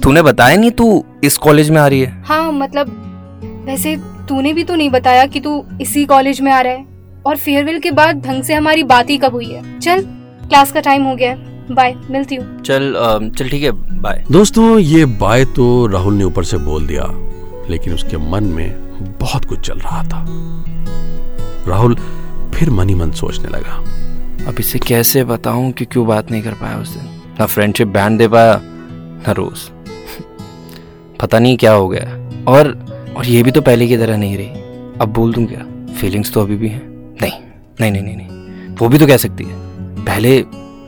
तूने 0.01 0.23
बताया 0.23 0.57
नहीं 0.57 0.71
तू 0.71 1.05
इस 1.25 1.37
कॉलेज 1.39 1.71
में 1.71 1.81
आ 1.81 1.87
रही 1.87 2.01
है? 2.01 2.23
हाँ 2.27 2.53
मतलब 2.53 2.87
वैसे 3.67 3.97
तूने 4.29 4.53
भी 4.53 4.65
तो 4.65 4.75
नहीं 4.75 4.91
बताया 4.91 5.27
कि 5.27 5.41
तू 5.41 5.65
इसी 5.81 6.05
कॉलेज 6.05 6.41
में 6.41 6.53
आ 6.53 6.61
रहा 6.61 6.73
है। 6.73 6.87
और 7.27 7.37
फेयरवेल 7.37 7.79
के 7.79 7.91
बाद 7.91 8.25
ढंग 8.27 8.43
से 8.43 8.55
हमारी 8.55 8.83
बात 8.85 9.11
ही 9.11 9.17
कब 9.19 9.33
हुई 9.33 9.51
है? 9.51 9.79
चल 9.81 10.03
क्लास 10.49 10.73
का 10.73 10.81
टाइम 10.81 11.05
हो 11.05 11.15
गया। 11.15 11.31
है 11.31 11.56
बाय 11.71 11.95
मिलती 12.11 12.35
हूँ। 12.35 12.63
चल 12.63 12.93
चल 13.39 13.49
ठीक 13.49 13.63
है। 13.63 13.71
बाय 14.01 14.25
दोस्तों 14.33 14.79
ये 14.79 15.05
बाय 15.05 15.45
तो 15.45 15.87
राहुल 15.87 16.15
ने 16.15 16.25
ऊपर 16.25 16.45
से 16.45 16.57
बोल 16.59 16.87
दिया 16.87 17.05
लेकिन 17.71 17.95
उसके 17.95 18.17
मन 18.31 18.45
में 18.45 19.19
बहुत 19.21 19.45
कुछ 19.45 19.61
चल 19.61 19.79
रहा 19.79 20.03
था। 20.03 20.25
राहुल 21.69 21.95
फिर 22.55 22.71
मनी 22.71 22.95
मन 22.95 23.11
सोचने 23.11 23.49
लगा। 23.49 23.77
अब 24.49 24.57
इसे 24.61 24.79
कैसे 24.79 25.25
बताऊँ 25.25 25.73
कि 25.73 25.85
क्यों 25.85 26.07
बात 26.07 26.31
नहीं 26.31 26.43
कर 26.43 26.53
पाया 26.53 26.79
उस 26.79 26.89
दिन? 26.89 27.21
ना 27.41 27.47
फ्रेंडशिप 27.47 27.89
बैंड 27.89 28.19
दे 28.19 28.29
पाया 28.29 28.61
ना 28.63 29.33
रोज। 29.33 29.59
पता 31.21 31.39
नहीं 31.39 31.57
क्या 31.57 31.73
हो 31.73 31.89
गया। 31.89 32.31
और 32.53 32.69
और 33.17 33.27
ये 33.27 33.43
भी 33.43 33.51
तो 33.51 33.61
पहले 33.61 33.89
की 33.89 33.97
तरह 33.97 34.17
नहीं 34.17 34.37
रही। 34.37 34.47
अब 35.01 35.13
बोल 35.17 35.33
दूँ 35.35 35.47
क्या? 35.47 35.67
फीलिंग्स 35.95 36.33
तो 36.33 36.41
अभी 36.41 36.57
भी 36.57 36.69
हैं। 36.69 36.83
नहीं 37.23 37.33
नहीं 37.81 37.91
नहीं 37.93 38.03
नहीं 38.03 38.17
नहीं। 38.17 38.77
वो 38.77 38.89
भी 38.89 38.99
तो 38.99 39.07
कह 39.07 39.17
सकती 39.17 39.45
है। 39.45 39.55
पहले 40.05 40.45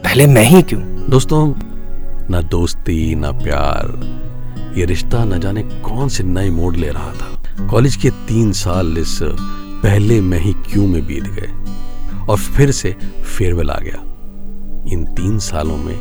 पहले 0.09 0.27
मैं 0.27 0.43
ही 0.43 0.61
क्यों? 0.63 0.81
दोस्तों, 1.11 1.39
ना 2.31 2.41
दोस्ती, 2.43 3.15
ना 3.15 3.31
प्यार। 3.33 4.75
ये 4.77 4.85
रिश्ता 4.85 5.25
न 5.25 5.41
जाने 5.41 5.63
कौन 5.63 6.09
से 6.09 6.25
नए 6.25 6.51
मोड़ 6.51 6.75
ले 6.77 6.89
रहा 6.89 7.13
था। 7.13 7.67
कॉलेज 7.67 7.97
के 7.97 8.11
तीन 8.11 8.53
साल 8.53 8.99
इस 8.99 9.19
पहले 9.23 10.21
मैं 10.21 10.41
ही 10.41 10.53
क्यों 10.53 10.87
में 10.87 11.07
बीत 11.07 11.25
गए? 11.25 11.51
और 12.27 12.39
फिर 12.39 12.71
से 12.71 12.97
फेयरवेल 13.37 13.71
आ 13.71 13.79
गया। 13.79 14.03
इन 14.93 15.05
तीन 15.17 15.39
सालों 15.39 15.77
में 15.77 15.97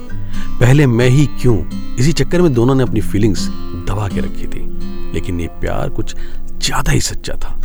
पहले 0.60 0.88
मैं 0.88 1.10
ही 1.10 1.26
क्यों? 1.42 1.58
इसी 1.96 2.14
चक्कर 2.14 2.42
में 2.42 2.54
दोनों 2.54 2.76
ने 2.76 2.84
अपनी 2.84 3.02
फीलिंग्स 3.02 3.48
दबा 3.90 4.08
के 4.08 4.20
रखी 4.20 4.48
थी। 4.48 4.68
लेकिन 5.14 5.40
ये 5.40 5.48
प्यार 5.62 5.90
कुछ 5.90 6.16
ज़्यादा 6.16 6.92
ही 6.92 7.02
सच्चा 7.02 7.34
था, 7.34 7.62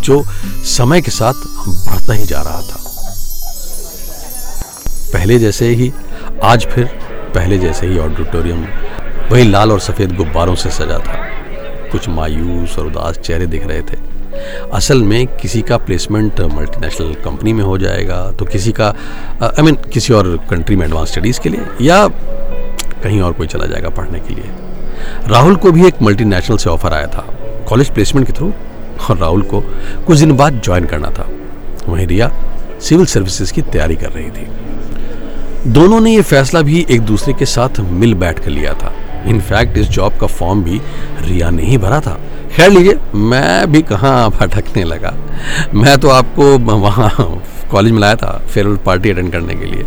जो 0.00 0.24
समय 0.66 1.02
के 1.02 1.10
साथ 1.10 1.46
बढ़ता 1.68 2.12
ही 2.12 2.26
जा 2.26 2.42
रहा 2.42 2.60
था। 2.60 2.90
पहले 5.14 5.38
जैसे 5.38 5.66
ही, 5.68 5.92
आज 6.42 6.64
फिर 6.66 6.84
पहले 7.34 7.58
जैसे 7.58 7.86
ही 7.86 7.98
ऑडिटोरियम 7.98 8.64
वही 9.30 9.44
लाल 9.44 9.72
और 9.72 9.80
सफ़ेद 9.80 10.14
गुब्बारों 10.16 10.54
से 10.54 10.70
सजा 10.70 10.98
था। 10.98 11.18
कुछ 11.92 12.08
मायूस 12.08 12.78
और 12.78 12.86
उदास 12.86 13.18
चेहरे 13.18 13.46
दिख 13.46 13.66
रहे 13.66 13.82
थे। 13.82 13.98
असल 14.72 15.02
में 15.02 15.26
किसी 15.36 15.62
का 15.62 15.76
प्लेसमेंट 15.76 16.40
मल्टीनेशनल 16.54 17.12
कंपनी 17.24 17.52
में 17.52 17.62
हो 17.64 17.76
जाएगा 17.78 18.18
तो 18.30 18.44
किसी 18.44 18.72
का 18.72 18.88
आई 19.42 19.62
मीन 19.62 19.74
किसी 19.92 20.12
और 20.14 20.36
कंट्री 20.50 20.76
में 20.76 20.86
एडवांस 20.86 21.12
स्टडीज़ 21.12 21.40
के 21.40 21.48
लिए, 21.48 21.66
या 21.80 22.06
कहीं 22.08 23.20
और 23.20 23.32
कोई 23.32 23.46
चला 23.46 23.66
जाएगा 23.66 23.88
पढ़ने 23.90 24.20
के 24.20 24.34
लिए। 24.34 24.50
राहुल 25.28 25.56
को 25.56 25.72
भी 25.72 25.86
एक 25.86 26.02
मल्टीनेशनल 26.02 26.56
से 26.56 26.70
ऑफ़र 26.70 26.92
आया 26.92 27.06
था 27.06 27.26
कॉलेज 27.68 27.94
प्लेसमेंट 27.94 28.26
के 28.26 28.32
थ्रू 28.32 28.52
और 29.10 29.18
राहुल 29.18 29.42
को 29.44 29.60
कुछ 30.06 30.18
दिन 30.18 30.36
बाद 30.36 30.60
ज्वाइन 30.64 30.84
करना 30.86 31.10
था। 31.10 31.28
वहीं 31.88 32.06
रिया 32.06 32.32
सिविल 32.80 33.06
सर्विसेज़ 33.06 33.52
की 33.52 33.62
तैयारी 33.62 33.96
कर 33.96 34.10
रही 34.10 34.30
थी। 34.30 34.46
दोनों 35.66 36.00
ने 36.00 36.10
यह 36.10 36.22
फैसला 36.22 36.60
भी 36.60 36.84
एक 36.90 37.00
दूसरे 37.00 37.32
के 37.34 37.46
साथ 37.46 37.78
मिल 37.80 38.14
बैठ 38.14 38.38
कर 38.38 38.50
लिया 38.50 38.72
था। 38.74 38.92
इनफैक्ट 39.26 39.78
इस 39.78 39.88
जॉब 39.88 40.16
का 40.20 40.26
फॉर्म 40.26 40.62
भी 40.62 40.80
रिया 41.20 41.50
ने 41.50 41.62
ही 41.62 41.78
भरा 41.78 42.00
था। 42.00 42.18
खैर 42.52 42.70
लीजिए, 42.70 42.98
मैं 43.14 43.72
भी 43.72 43.82
कहाँ 43.82 44.30
भटकने 44.30 44.84
लगा? 44.84 45.14
मैं 45.74 45.96
तो 45.98 46.08
आपको 46.08 46.58
वहाँ 46.58 47.10
कॉलेज 47.70 47.92
में 47.92 48.00
लाया 48.00 48.16
था 48.16 48.36
फेयरवेल 48.46 48.76
पार्टी 48.76 49.10
अटेंड 49.10 49.32
करने 49.32 49.54
के 49.54 49.64
लिए। 49.64 49.82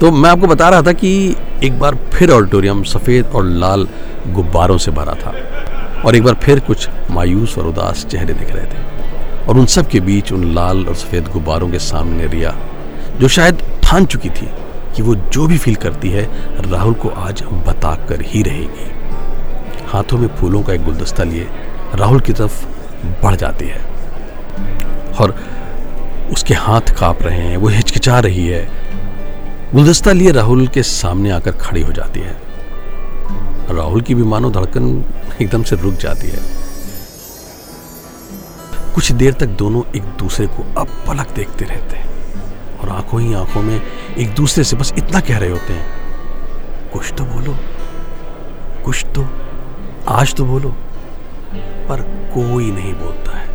तो 0.00 0.10
मैं 0.10 0.30
आपको 0.30 0.46
बता 0.46 0.68
रहा 0.68 0.82
था 0.82 0.92
कि 0.92 1.36
एक 1.64 1.78
बार 1.78 1.98
फिर 2.12 2.30
ऑडिटोरियम 2.30 2.82
सफ़ेद 2.84 3.26
और 3.26 3.44
लाल 3.44 3.88
गुब्बारों 4.28 4.78
से 4.78 4.90
भरा 4.90 5.14
था। 5.14 5.34
और 6.04 6.16
एक 6.16 6.22
बार 6.22 6.34
फिर 6.34 6.60
कुछ 6.60 6.88
मायूस 7.10 7.58
और 7.58 7.66
उदास 7.66 8.06
चेहरे 8.10 8.34
दिख 8.34 8.52
रहे 8.52 8.66
थे। 8.66 9.46
और 9.46 9.58
उन 9.58 9.66
सब 9.66 9.88
के 9.88 10.00
बीच 10.00 10.32
उन 10.32 10.44
लाल 10.54 10.86
और 10.86 10.94
सफ़ेद 10.94 11.28
गुब्बारों 11.32 11.70
के 11.70 11.78
सामने 11.78 12.26
रिया, 12.26 12.56
जो 13.20 13.28
शायद 13.28 13.62
ठान 13.90 14.06
चुकी 14.06 14.30
थी 14.30 14.48
कि 14.96 15.02
वो 15.02 15.14
जो 15.14 15.46
भी 15.46 15.58
फील 15.58 15.74
करती 15.74 16.10
है, 16.10 16.30
राहुल 16.70 16.94
को 16.94 17.08
आज 17.08 17.42
बता 17.42 17.94
कर 17.94 18.20
ही 18.20 18.42
रहेगी। 18.42 18.90
हाथों 19.86 20.18
में 20.18 20.28
फूलों 20.28 20.62
का 20.62 20.72
एक 20.72 20.84
गुलदस्ता 20.84 21.22
लिए 21.22 21.48
राहुल 21.94 22.20
की 22.20 22.32
तरफ़ 22.32 22.66
बढ़ 23.22 23.36
जाती 23.36 23.64
है। 23.68 23.80
और 25.20 25.40
उसके 26.32 26.54
हाथ 26.54 26.80
काँप 26.80 27.22
रहे 27.22 27.38
हैं, 27.38 27.56
वो 27.56 27.68
हिचकिचा 27.68 28.20
रही 28.20 28.46
है। 28.46 28.70
गुलदस्ता 29.74 30.12
लिए 30.12 30.30
राहुल 30.30 30.68
के 30.68 30.82
सामने 30.82 31.30
आकर 31.30 31.52
खड़ी 31.52 31.82
हो 31.82 31.92
जाती 31.92 32.20
है। 32.20 32.40
राहुल 33.76 34.00
की 34.00 34.14
भी 34.14 34.22
मानो 34.22 34.50
धड़कन 34.50 35.04
एकदम 35.42 35.62
से 35.62 35.76
रुक 35.76 35.94
जाती 35.94 36.28
है। 36.28 36.40
कुछ 38.94 39.12
देर 39.12 39.34
तक 39.34 39.46
दोनों 39.46 39.82
एक 39.96 40.02
दूसरे 40.02 40.46
को 40.46 40.80
अब 40.80 40.88
पलक 40.88 41.30
देखते 41.30 41.64
रहते 41.64 41.96
हैं। 41.96 42.09
और 42.80 42.88
आँखों 42.88 43.20
ही 43.20 43.34
आँखों 43.34 43.62
में 43.62 43.82
एक 44.18 44.34
दूसरे 44.34 44.64
से 44.64 44.76
बस 44.76 44.92
इतना 44.98 45.20
कह 45.20 45.38
रहे 45.38 45.50
होते 45.50 45.72
हैं, 45.72 45.86
कुछ 46.92 47.12
तो 47.18 47.24
बोलो, 47.24 47.56
कुछ 48.84 49.06
तो 49.14 49.26
आज 50.08 50.34
तो 50.34 50.44
बोलो। 50.44 50.76
पर 51.88 52.00
कोई 52.34 52.70
नहीं 52.70 52.94
बोलता 52.94 53.38
है। 53.38 53.48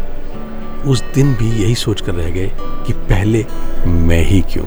उस 0.82 1.04
दिन 1.16 1.36
भी 1.36 1.64
यही 1.64 1.76
सोचकर 1.76 2.14
रह 2.14 2.30
गए 2.30 2.52
कि 2.56 2.94
पहले 2.94 3.46
मैं 3.88 4.26
ही 4.26 4.42
क्यों? 4.42 4.66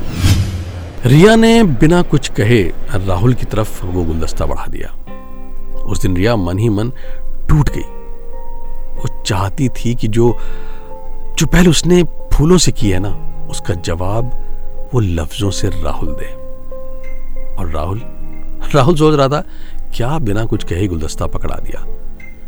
रिया 1.06 1.36
ने 1.36 1.62
बिना 1.62 2.02
कुछ 2.02 2.28
कहे 2.28 2.62
राहुल 2.94 3.34
की 3.34 3.44
तरफ़ 3.44 3.86
वो 3.86 4.04
गुलदस्ता 4.04 4.46
बढ़ा 4.46 4.66
दिया। 4.66 5.14
उस 5.78 6.02
दिन 6.02 6.16
रिया 6.16 6.36
मन 6.36 6.58
ही 6.58 6.68
मन 6.68 6.90
टूट 7.48 7.68
गई। 7.68 7.98
वो 8.94 9.22
चाहती 9.22 9.68
थी 9.68 9.94
कि 9.94 10.08
जो 10.08 10.38
जो 11.38 11.46
पहले 11.46 11.70
उसने 11.70 12.02
फूलों 12.02 12.58
से 12.58 12.72
की 12.72 12.90
है 12.90 12.98
ना, 12.98 13.46
उसका 13.50 13.74
जवाब 13.74 14.47
वो 14.94 15.00
लफ्जों 15.00 15.50
से 15.50 15.68
राहुल 15.68 16.14
दे। 16.14 16.26
और 17.54 17.70
राहुल 17.70 18.00
राहुल 18.74 18.96
सोच 18.96 19.14
रहा 19.14 19.28
था, 19.28 19.40
क्या 19.96 20.18
बिना 20.18 20.44
कुछ 20.44 20.64
कहे 20.64 20.86
गुलदस्ता 20.86 21.26
पकड़ा 21.26 21.56
दिया। 21.56 21.84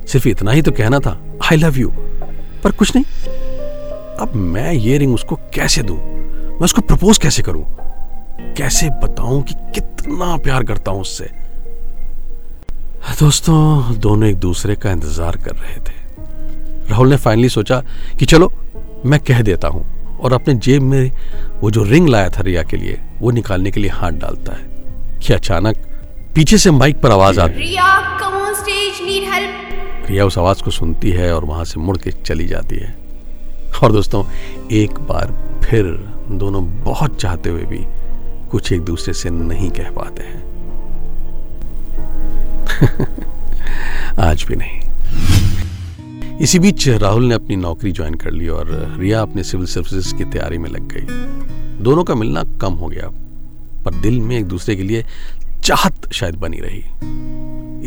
सिर्फ़ 0.06 0.28
इतना 0.28 0.50
ही 0.50 0.62
तो 0.62 0.72
कहना 0.72 0.98
था 0.98 1.18
आई 1.44 1.56
लव 1.56 1.78
यू 1.78 1.92
पर 2.64 2.70
कुछ 2.70 2.96
नहीं। 2.96 3.04
अब 4.20 4.34
मैं 4.34 4.72
ये 4.72 4.98
रिंग 4.98 5.14
उसको 5.14 5.36
कैसे 5.54 5.82
दूँ? 5.82 5.96
मैं 5.96 6.64
उसको 6.64 6.80
प्रपोज 6.80 7.18
कैसे 7.18 7.42
करूँ? 7.42 7.64
कैसे 8.56 8.90
बताऊँ 8.90 9.42
कि 9.42 9.54
कितना 9.74 10.36
प्यार 10.36 10.64
करता 10.64 10.90
हूँ 10.90 11.00
उससे? 11.00 11.30
दोस्तों, 13.20 13.98
दोनों 14.00 14.28
एक 14.28 14.36
दूसरे 14.36 14.76
का 14.76 14.90
इंतज़ार 14.90 15.36
कर 15.36 15.56
रहे 15.56 15.76
थे। 15.76 15.98
राहुल 16.90 17.08
ने 17.08 17.16
फाइनली 17.16 17.48
सोचा 17.48 17.82
कि 18.18 18.26
चलो, 18.26 18.52
मैं 19.06 19.20
कह 19.20 19.42
देता 19.42 19.68
हूँ। 19.68 19.84
और 20.22 20.32
अपने 20.32 20.54
जेब 20.54 20.82
में 20.82 21.10
वो 21.60 21.70
जो 21.70 21.82
रिंग 21.84 22.08
लाया 22.08 22.28
था 22.28 22.40
रिया 22.40 22.62
के 22.62 22.76
लिए 22.76 23.00
वो 23.18 23.30
निकालने 23.30 23.70
के 23.70 23.80
लिए 23.80 23.90
हाथ 23.90 24.10
डालता 24.10 24.52
है 24.52 24.68
कि 25.18 25.32
अचानक 25.32 25.76
पीछे 26.34 26.58
से 26.58 26.70
माइक 26.70 27.00
पर 27.00 27.10
आवाज़ 27.10 27.40
आती 27.40 27.52
Riya 27.52 28.18
come 28.18 28.38
on 28.38 28.54
stage 28.54 29.02
need 29.02 29.32
help 29.32 30.06
Riya 30.10 30.24
उस 30.24 30.38
आवाज़ 30.38 30.62
को 30.62 30.70
सुनती 30.70 31.10
है 31.10 31.34
और 31.34 31.44
वहाँ 31.44 31.64
से 31.64 31.80
मुड़ 31.80 31.96
के 31.96 32.10
चली 32.10 32.46
जाती 32.46 32.76
है। 32.76 32.98
और 33.82 33.92
दोस्तों 33.92 34.24
एक 34.72 34.90
बार 34.90 35.60
फिर 35.64 35.84
दोनों 36.30 36.80
बहुत 36.84 37.20
चाहते 37.20 37.50
हुए 37.50 37.62
भी 37.62 37.84
कुछ 38.48 38.72
एक 38.72 38.80
दूसरे 38.80 39.14
से 39.14 39.30
नहीं 39.30 39.70
कह 39.70 39.90
पाते 39.90 40.22
हैं। 40.22 40.50
आज 44.20 44.44
भी 44.48 44.56
नहीं। 44.56 44.89
इसी 46.40 46.58
बीच 46.58 46.88
राहुल 46.88 47.24
ने 47.24 47.34
अपनी 47.34 47.56
नौकरी 47.56 47.90
ज्वाइन 47.92 48.14
कर 48.14 48.30
ली 48.30 48.46
और 48.48 48.68
रिया 48.98 49.20
अपने 49.22 49.42
सिविल 49.44 49.66
सर्विसेज़ 49.66 50.14
की 50.14 50.24
तैयारी 50.24 50.58
में 50.58 50.68
लग 50.70 50.86
गई। 50.92 51.82
दोनों 51.82 52.04
का 52.04 52.14
मिलना 52.14 52.42
कम 52.60 52.72
हो 52.72 52.86
गया, 52.86 53.08
पर 53.84 53.94
दिल 53.94 54.18
में 54.20 54.36
एक 54.38 54.44
दूसरे 54.44 54.76
के 54.76 54.82
लिए 54.82 55.04
चाहत 55.64 56.10
शायद 56.12 56.36
बनी 56.36 56.60
रही। 56.60 56.82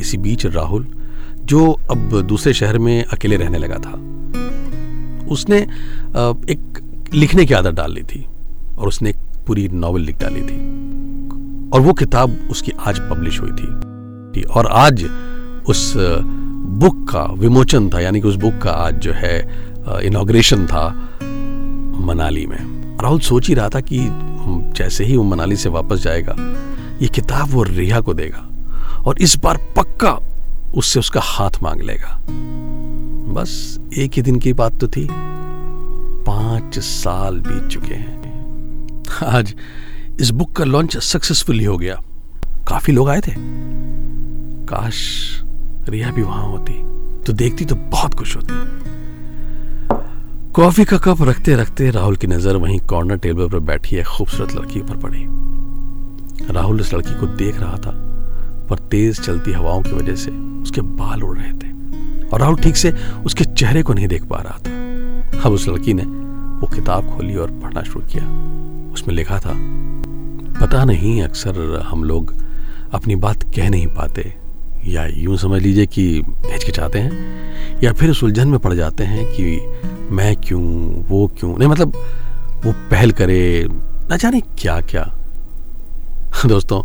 इसी 0.01 0.17
बीच 0.17 0.45
राहुल, 0.45 0.85
जो 1.43 1.71
अब 1.91 2.21
दूसरे 2.21 2.53
शहर 2.53 2.77
में 2.79 3.03
अकेले 3.03 3.35
रहने 3.35 3.57
लगा 3.57 3.77
था, 3.77 3.93
उसने 5.33 5.57
एक 6.51 7.09
लिखने 7.13 7.45
की 7.45 7.53
आदत 7.53 7.73
डाल 7.73 7.93
ली 7.93 8.03
थी 8.03 8.25
और 8.77 8.87
उसने 8.87 9.09
एक 9.09 9.17
पूरी 9.47 9.67
नॉवल 9.69 10.01
लिख 10.01 10.19
डाली 10.19 10.41
थी 10.41 10.59
और 11.69 11.81
वो 11.81 11.93
किताब 11.93 12.37
उसकी 12.51 12.71
आज 12.79 12.99
पब्लिश 13.09 13.39
हुई 13.41 13.51
थी। 13.51 14.43
और 14.43 14.67
आज 14.67 15.03
उस 15.67 15.93
बुक 16.73 17.09
का 17.09 17.23
विमोचन 17.33 17.89
था, 17.89 17.99
यानी 17.99 18.21
कि 18.21 18.27
उस 18.27 18.35
बुक 18.35 18.57
का 18.57 18.71
आज 18.71 18.95
जो 18.95 19.11
है 19.13 19.39
इनाग्रेशन 20.05 20.65
था 20.67 20.87
मनाली 22.05 22.45
में। 22.47 22.57
राहुल 23.01 23.19
सोच 23.19 23.47
ही 23.47 23.53
रहा 23.53 23.69
था 23.69 23.79
कि 23.81 23.99
जैसे 24.77 25.05
ही 25.05 25.17
वो 25.17 25.23
मनाली 25.23 25.55
से 25.55 25.69
वापस 25.69 25.99
जाएगा, 25.99 26.35
ये 27.01 27.07
किताब 27.07 27.49
वो 27.49 27.63
रिया 27.63 27.99
को 28.01 28.13
देगा 28.13 28.47
और 29.01 29.21
इस 29.21 29.37
बार 29.37 29.57
पक्का 29.77 30.17
उससे 30.75 30.99
उसका 30.99 31.21
हाथ 31.23 31.61
मांग 31.63 31.81
लेगा। 31.81 32.19
बस 33.33 33.79
एक 33.97 34.13
ही 34.13 34.21
दिन 34.21 34.39
की 34.39 34.53
बात 34.53 34.79
तो 34.81 34.87
थी। 34.87 35.07
पाँच 36.25 36.79
साल 36.79 37.39
बीत 37.39 37.67
चुके 37.67 37.93
हैं। 37.93 39.01
आज 39.27 39.55
इस 40.21 40.29
बुक 40.31 40.51
का 40.51 40.63
लॉन्च 40.63 40.97
सक्सेसफुली 40.97 41.63
हो 41.63 41.77
गया। 41.77 42.01
काफ़ी 42.67 42.93
लोग 42.93 43.09
आए 43.09 43.21
थे। 43.21 43.33
काश 44.67 44.99
रिया 45.89 46.11
भी 46.11 46.21
वहाँ 46.21 46.45
होती। 46.45 46.73
तो 47.23 47.33
देखती 47.33 47.65
तो 47.65 47.75
बहुत 47.75 48.13
खुश 48.13 48.35
होती। 48.35 48.53
कॉफ़ी 50.53 50.85
का 50.85 50.97
कप 50.97 51.21
रखते 51.21 51.55
रखते 51.55 51.89
राहुल 51.91 52.15
की 52.15 52.27
नज़र 52.27 52.55
वहीं 52.57 52.79
कॉर्नर 52.89 53.17
टेबल 53.17 53.47
पर 53.49 53.59
बैठी 53.61 53.95
एक 53.95 54.05
खूबसूरत 54.07 54.55
लड़की 54.55 54.81
पर 54.81 54.97
पड़ी। 54.97 55.25
राहुल 56.53 56.79
इस 56.79 56.93
लड़की 56.93 57.19
को 57.19 57.27
देख 57.27 57.59
रहा 57.59 57.77
था, 57.77 57.91
पर 58.69 58.79
तेज 58.91 59.19
चलती 59.19 59.51
हवाओं 59.51 59.81
की 59.81 59.91
वजह 59.91 60.15
से 60.15 60.31
उसके 60.61 60.81
बाल 60.81 61.23
उड़ 61.23 61.37
रहे 61.37 61.51
थे 61.53 62.27
और 62.27 62.39
राहुल 62.39 62.55
ठीक 62.55 62.75
से 62.75 62.91
उसके 63.25 63.43
चेहरे 63.45 63.83
को 63.83 63.93
नहीं 63.93 64.07
देख 64.07 64.25
पा 64.25 64.41
रहा 64.41 64.57
था। 64.57 65.41
अब 65.45 65.53
उस 65.53 65.67
लड़की 65.67 65.93
ने 65.93 66.03
वो 66.03 66.67
किताब 66.67 67.09
खोली 67.09 67.35
और 67.35 67.51
पढ़ना 67.53 67.83
शुरू 67.83 68.05
किया। 68.07 68.23
उसमें 68.93 69.13
लिखा 69.15 69.39
था, 69.39 69.53
पता 70.59 70.83
नहीं 70.85 71.21
अक्सर 71.23 71.81
हम 71.85 72.03
लोग 72.03 72.33
अपनी 72.93 73.15
बात 73.17 73.43
कह 73.55 73.69
नहीं 73.69 73.87
पाते 73.87 74.33
या 74.87 75.05
यूँ 75.07 75.37
समझ 75.37 75.61
लीजिए 75.61 75.85
कि 75.85 76.03
हिचकिचाते 76.45 76.99
हैं 76.99 77.81
या 77.83 77.93
फिर 77.93 78.09
उस 78.09 78.23
उलझन 78.23 78.47
में 78.47 78.59
पड़ 78.59 78.73
जाते 78.73 79.03
हैं 79.03 79.25
कि 79.25 79.45
मैं 80.11 80.35
क्यों 80.35 80.61
वो 81.09 81.27
क्यों? 81.39 81.57
नहीं 81.57 81.69
मतलब 81.69 81.95
वो 82.65 82.71
पहल 82.91 83.11
करे 83.11 83.67
ना 84.09 84.17
जाने 84.17 84.41
क्या 84.59 84.79
क्या 84.81 85.03
दोस्तों 86.45 86.81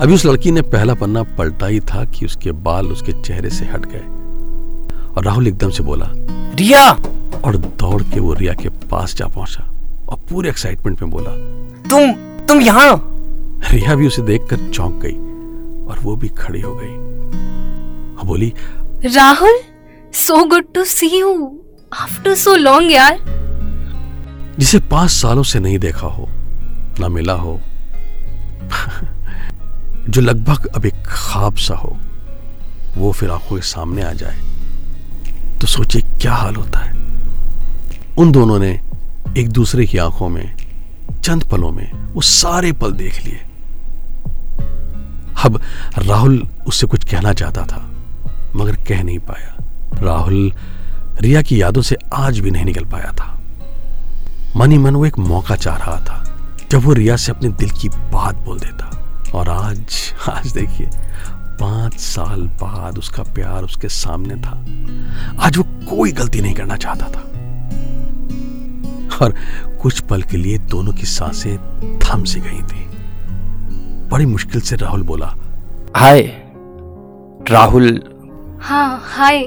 अभी 0.00 0.14
उस 0.14 0.24
लड़की 0.26 0.50
ने 0.50 0.62
पहला 0.62 0.94
पन्ना 0.94 1.22
पलटा 1.22 1.66
ही 1.66 1.80
था 1.80 2.04
कि 2.04 2.26
उसके 2.26 2.52
बाल 2.52 2.86
उसके 2.86 3.12
चेहरे 3.22 3.50
से 3.50 3.64
हट 3.64 3.86
गए। 3.86 4.04
और 5.14 5.24
राहुल 5.24 5.48
एकदम 5.48 5.70
से 5.70 5.82
बोला 5.82 6.10
रिया! 6.54 6.90
और 7.44 7.56
दौड़ 7.56 8.02
के 8.02 8.20
वो 8.20 8.32
रिया 8.34 8.52
के 8.52 8.68
पास 8.68 9.14
जा 9.16 9.26
पहुँचा 9.26 9.64
और 10.08 10.18
पूरे 10.30 10.48
एक्साइटमेंट 10.48 11.02
में 11.02 11.10
बोला 11.10 11.30
तुम 11.90 12.12
तुम 12.46 12.60
यहाँ? 12.60 12.94
रिया 13.72 13.94
भी 13.94 14.06
उसे 14.06 14.22
देखकर 14.22 14.68
चौंक 14.70 15.00
गई 15.02 15.16
और 15.86 15.98
वो 16.02 16.16
भी 16.16 16.28
खड़ी 16.28 16.60
हो 16.60 16.74
गई। 16.74 17.07
बोली। 18.24 18.52
Rahul 19.04 19.58
so 20.14 20.44
good 20.44 20.72
to 20.74 20.84
see 20.84 21.06
you. 21.18 21.60
After 21.92 22.34
so 22.34 22.54
long 22.54 22.92
यार। 22.92 23.18
जिसे 24.58 24.78
पाँच 24.80 25.10
सालों 25.10 25.42
से 25.42 25.60
नहीं 25.60 25.78
देखा 25.78 26.06
हो 26.06 26.28
ना 27.00 27.08
मिला 27.08 27.32
हो 27.32 27.60
जो 30.08 30.20
लगभग 30.20 30.66
अब 30.66 30.86
एक 30.86 31.02
ख्वाब 31.06 31.56
सा 31.56 31.74
हो 31.74 31.96
वो 32.96 33.12
फिर 33.12 33.30
आँखों 33.30 33.56
के 33.56 33.62
सामने 33.62 34.02
आ 34.02 34.12
जाए। 34.12 34.38
तो 35.60 35.66
सोचिए 35.66 36.02
क्या 36.02 36.34
हाल 36.34 36.54
होता 36.54 36.78
है। 36.78 36.92
उन 38.18 38.32
दोनों 38.32 38.58
ने 38.58 38.80
एक 39.38 39.48
दूसरे 39.48 39.86
की 39.86 39.98
आँखों 39.98 40.28
में 40.28 40.56
चंद 41.24 41.44
पलों 41.44 41.70
में 41.72 41.92
वो 42.14 42.20
सारे 42.20 42.72
पल 42.72 42.92
देख 42.92 43.24
लिए। 43.24 43.40
अब 45.44 45.60
राहुल 45.98 46.48
उससे 46.66 46.86
कुछ 46.86 47.04
कहना 47.04 47.32
चाहता 47.32 47.62
था। 47.62 47.87
मगर 48.56 48.76
कह 48.76 49.02
नहीं 49.02 49.18
पाया। 49.18 49.56
राहुल, 50.02 50.52
रिया 51.20 51.42
की 51.42 51.62
यादों 51.62 51.82
से 51.82 51.96
आज 52.14 52.38
भी 52.38 52.50
नहीं 52.50 52.64
निकल 52.64 52.84
पाया 52.84 53.12
था। 53.12 53.40
मन 54.56 54.72
ही 54.72 54.78
मन 54.78 54.96
वो 54.96 55.06
एक 55.06 55.18
मौका 55.18 55.56
चाह 55.56 55.76
रहा 55.76 56.00
था, 56.00 56.38
जब 56.70 56.78
वो 56.78 56.92
रिया 56.92 57.16
से 57.16 57.32
अपने 57.32 57.48
दिल 57.48 57.70
की 57.70 57.88
बात 57.88 58.34
बोल 58.34 58.58
देता। 58.58 58.84
और 59.34 59.48
आज 59.48 60.14
आज 60.28 60.52
देखिए, 60.52 60.90
पाँच 61.60 61.94
साल 61.94 62.42
बाद 62.42 62.98
उसका 62.98 63.22
प्यार 63.22 63.64
उसके 63.64 63.88
सामने 63.88 64.34
था। 64.34 64.64
आज 65.46 65.56
वो 65.56 65.62
कोई 65.62 66.12
गलती 66.12 66.40
नहीं 66.40 66.54
करना 66.54 66.76
चाहता 66.76 67.06
था। 67.06 67.24
और 69.22 69.34
कुछ 69.82 70.00
पल 70.00 70.22
के 70.22 70.36
लिए 70.36 70.58
दोनों 70.58 70.92
की 70.92 71.06
साँसें 71.06 71.58
थम 71.98 72.24
सी 72.24 72.40
गई 72.40 72.62
थी। 72.62 72.88
बड़ी 74.08 74.26
मुश्किल 74.26 74.60
से 74.60 74.76
राहुल 74.76 75.02
बोला, 75.02 75.34
हाय, 75.96 76.20
राहुल 77.50 78.02
हाँ 78.62 79.00
हाय। 79.04 79.38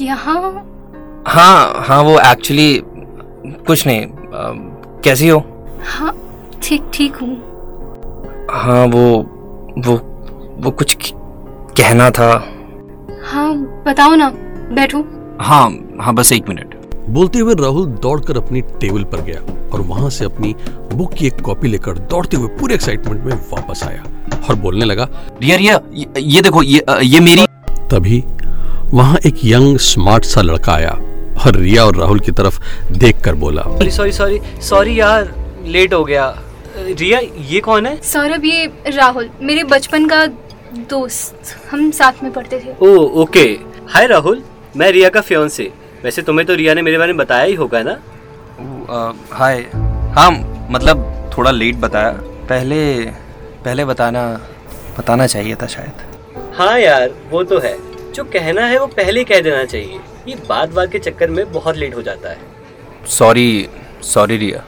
यहाँ? 0.00 0.42
हाँ 1.28 1.84
हाँ 1.86 2.02
वो 2.02 2.18
एक्चुअली 2.20 2.82
कुछ 3.66 3.86
नहीं। 3.86 4.02
अ, 4.02 5.00
कैसी 5.04 5.28
हो? 5.28 5.38
हाँ 5.86 6.14
ठीक 6.62 6.90
ठीक 6.94 7.16
हूँ। 7.16 7.34
हाँ 8.52 8.84
वो 8.86 9.04
वो 9.86 9.96
वो 10.64 10.70
कुछ 10.70 11.12
कहना 11.78 12.10
था। 12.10 12.28
हाँ 13.24 13.54
बताओ 13.86 14.14
ना 14.14 14.30
बैठो। 14.74 15.04
हाँ 15.40 15.68
हाँ 16.00 16.14
बस 16.14 16.32
एक 16.32 16.48
मिनट। 16.48 16.74
बोलते 17.10 17.38
हुए 17.38 17.54
राहुल 17.54 17.86
दौड़कर 18.02 18.36
अपनी 18.36 18.60
टेबल 18.80 19.04
पर 19.04 19.20
गया 19.20 19.40
और 19.72 19.80
वहाँ 19.80 20.10
से 20.10 20.24
अपनी 20.24 20.54
बुक 20.94 21.14
की 21.14 21.26
एक 21.26 21.40
कॉपी 21.40 21.68
लेकर 21.68 21.98
दौड़ते 22.10 22.36
हुए 22.36 22.48
पूरे 22.58 22.74
एक्साइटमेंट 22.74 23.24
में 23.24 23.34
वापस 23.52 23.82
आया 23.84 24.02
और 24.48 24.54
बोलने 24.60 24.84
लगा 24.84 25.08
रिया 25.42 25.56
रिया 25.56 25.80
ये, 25.92 26.06
ये 26.18 26.42
देखो 26.42 26.62
ये 26.62 26.84
ये 27.02 27.20
मेरी 27.20 27.44
तभी 27.92 28.22
वहाँ 28.96 29.18
एक 29.26 29.44
यंग 29.44 29.76
स्मार्ट 29.80 30.24
सा 30.24 30.42
लड़का 30.42 30.72
आया 30.72 30.90
और 31.44 31.56
रिया 31.56 31.84
और 31.84 31.96
राहुल 31.96 32.20
की 32.20 32.32
तरफ़ 32.32 32.60
देखकर 32.92 33.34
बोला। 33.36 33.62
सॉरी 33.62 33.90
सॉरी 33.90 34.12
सॉरी 34.12 34.40
सॉरी 34.62 34.98
यार 35.00 35.34
लेट 35.66 35.94
हो 35.94 36.04
गया। 36.04 36.26
रिया 36.76 37.18
ये 37.48 37.60
कौन 37.60 37.86
है? 37.86 37.96
सौरभ 38.02 38.44
ये 38.44 38.66
राहुल 38.88 39.28
मेरे 39.42 39.64
बचपन 39.64 40.06
का 40.08 40.24
दोस्त। 40.90 41.54
हम 41.70 41.90
साथ 41.90 42.22
में 42.22 42.32
पढ़ते 42.32 42.58
थे। 42.60 42.74
ओ 42.82 42.96
ओके 43.22 43.44
हाय 43.90 44.06
राहुल 44.06 44.42
मैं 44.76 44.90
रिया 44.92 45.08
का 45.08 45.20
फियोंसे 45.20 45.70
वैसे 46.04 46.22
तुम्हें 46.22 46.46
तो 46.46 46.54
रिया 46.54 46.74
ने 46.74 46.82
मेरे 46.82 46.98
बारे 46.98 47.12
में 47.12 47.18
बताया 47.18 47.44
ही 47.44 47.54
होगा 47.54 47.82
ना? 47.82 47.98
हाय 49.32 49.58
हाँ 50.16 50.30
मतलब 50.70 51.04
थोड़ा 51.36 51.50
लेट 51.50 51.76
बताया। 51.76 52.10
पहले 52.48 52.80
पहले 53.64 53.84
बताना 53.84 54.24
बताना 54.98 55.26
चाहिए 55.26 55.54
था 55.54 55.66
शायद। 55.66 56.10
हाँ 56.54 56.78
यार 56.78 57.14
वो 57.30 57.42
तो 57.44 57.58
है। 57.58 57.76
जो 58.12 58.24
कहना 58.24 58.66
है 58.66 58.78
वो 58.80 58.86
पहले 58.86 59.24
कह 59.24 59.40
देना 59.40 59.64
चाहिए। 59.64 60.00
ये 60.28 60.34
बात 60.48 60.70
बात 60.70 60.92
के 60.92 60.98
चक्कर 60.98 61.30
में 61.30 61.52
बहुत 61.52 61.76
लेट 61.76 61.94
हो 61.94 62.02
जाता 62.02 62.30
है। 62.30 62.38
Sorry 63.06 63.68
sorry 64.02 64.36
Riya. 64.36 64.64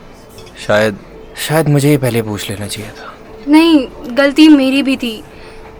शायद 0.66 0.98
शायद 1.36 1.68
मुझे 1.68 1.90
ये 1.90 1.98
पहले 1.98 2.22
पूछ 2.22 2.50
लेना 2.50 2.66
चाहिए 2.66 2.90
था। 2.90 3.14
नहीं 3.48 3.86
गलती 4.16 4.48
मेरी 4.48 4.82
भी 4.82 4.96
थी। 4.96 5.24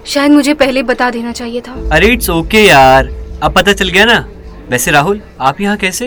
शायद 0.07 0.31
मुझे 0.31 0.55
पहले 0.55 0.83
बता 0.83 1.11
देना 1.11 1.33
चाहिए 1.33 1.61
था। 1.61 1.75
अरे 1.93 2.07
इट्स 2.07 2.31
ओके 2.31 2.63
यार। 2.63 3.09
अब 3.43 3.53
पता 3.53 3.73
चल 3.73 3.89
गया 3.89 4.05
ना। 4.05 4.19
वैसे 4.69 4.91
राहुल 4.91 5.21
आप 5.41 5.61
यहाँ 5.61 5.77
कैसे? 5.77 6.07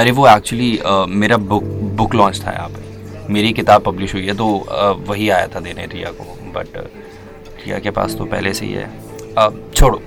अरे 0.00 0.10
वो 0.10 0.28
एक्चुअली 0.28 0.78
uh, 0.86 1.06
मेरा 1.08 1.36
बुक 1.36 1.64
बुक 1.96 2.14
लॉन्च 2.14 2.42
था 2.46 2.50
यहाँ 2.50 2.68
पे। 2.68 3.32
मेरी 3.32 3.52
किताब 3.52 3.82
पब्लिश 3.82 4.14
हुई 4.14 4.26
है 4.26 4.34
तो 4.34 4.58
अ, 4.58 4.90
वही 4.90 5.28
आया 5.28 5.46
था 5.46 5.60
देने 5.60 5.86
रिया 5.86 6.10
को। 6.10 6.52
बट 6.52 6.66
uh, 6.66 7.66
रिया 7.66 7.78
के 7.78 7.90
पास 7.90 8.14
तो 8.14 8.24
पहले 8.24 8.54
से 8.54 8.66
ही 8.66 8.72
है। 8.72 9.05
छोड़ो। 9.38 10.00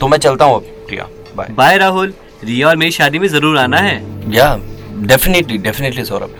तो 0.00 0.08
मैं 0.08 0.18
चलता 0.18 0.44
हूँ 0.44 0.56
अब 0.56 0.64
रिया 0.90 1.08
बाय 1.36 1.48
बाय 1.56 1.76
राहुल 1.78 2.12
रिया 2.44 2.68
और 2.68 2.76
मेरी 2.76 2.90
शादी 2.92 3.18
में 3.18 3.26
ज़रूर 3.28 3.58
आना 3.58 3.78
है। 3.78 3.96
या 4.32 4.56
definitely 5.02 5.58
definitely 5.58 6.04
Saurabh. 6.04 6.34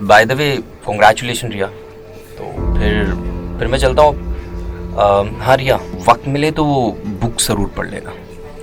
By 0.00 0.24
the 0.24 0.32
way 0.32 0.56
congratulation 0.86 1.52
Riya. 1.52 1.66
तो 1.66 2.52
फिर 2.78 3.04
फिर 3.58 3.68
मैं 3.68 3.78
चलता 3.78 4.02
हूँ 4.02 4.32
हाँ 5.40 5.56
रिया 5.56 5.76
वक्त 6.08 6.28
मिले 6.28 6.50
तो 6.50 6.64
वो 6.64 6.90
बुक 7.20 7.40
ज़रूर 7.40 7.68
पढ़ 7.76 7.90
लेना। 7.90 8.12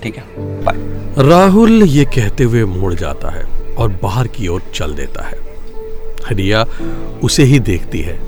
ठीक 0.03 0.17
है? 0.17 0.23
बाय 0.63 1.25
राहुल 1.27 1.83
ये 1.83 2.05
कहते 2.07 2.43
हुए 2.43 2.63
मुड़ 2.65 2.93
जाता 2.93 3.31
है 3.31 3.43
और 3.75 3.89
बाहर 4.03 4.27
की 4.27 4.47
ओर 4.47 4.61
चल 4.75 4.93
देता 4.95 5.25
है। 5.25 5.37
रिया 6.31 6.65
उसे 7.23 7.43
ही 7.43 7.59
देखती 7.61 8.01
है। 8.01 8.19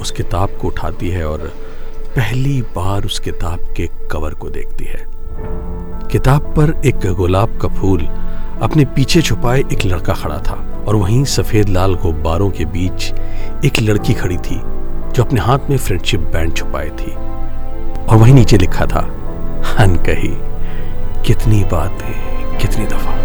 उस 0.00 0.10
किताब 0.10 0.58
को 0.60 0.68
उठाती 0.68 1.08
है 1.10 1.26
और 1.26 1.52
पहली 2.16 2.62
बार 2.62 3.04
उस 3.04 3.18
किताब 3.18 3.60
के 3.76 3.86
कवर 4.10 4.34
को 4.34 4.50
देखती 4.50 4.84
है। 4.84 5.04
किताब 6.10 6.42
पर 6.42 6.70
एक 6.86 7.06
गुलाब 7.12 7.58
का 7.58 7.68
फूल 7.68 8.06
अपने 8.62 8.84
पीछे 8.84 9.22
छुपाए 9.22 9.58
एक 9.60 9.84
लड़का 9.86 10.14
खड़ा 10.14 10.38
था 10.38 10.54
और 10.88 10.96
वहीं 10.96 11.24
सफ़ेद 11.24 11.68
लाल 11.68 11.94
गुब्बारों 11.94 12.50
के 12.50 12.64
बीच 12.64 13.12
एक 13.64 13.80
लड़की 13.82 14.14
खड़ी 14.14 14.36
थी, 14.36 14.60
जो 15.12 15.24
अपने 15.24 15.40
हाथ 15.40 15.70
में 15.70 15.76
फ्रेंडशिप 15.76 16.20
बैंड 16.20 16.54
छुपाए 16.54 16.88
थी। 16.88 17.12
और 18.06 18.16
वहीं 18.16 18.34
नीचे 18.34 18.58
लिखा 18.58 18.86
था 18.86 19.00
अनकही 19.78 20.34
कितनी 21.26 21.64
बातें, 21.64 22.58
कितनी 22.58 22.86
दफ़ा। 22.86 23.15